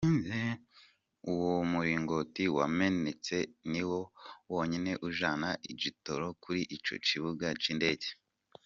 Uwo 1.31 1.55
muringoti 1.71 2.43
wamenetse 2.57 3.37
ni 3.71 3.81
wo 3.89 4.01
wonyene 4.53 4.91
ujana 5.07 5.49
igitoro 5.71 6.27
kuri 6.43 6.61
ico 6.75 6.93
kibuga 7.07 7.47
c'indege. 7.63 8.09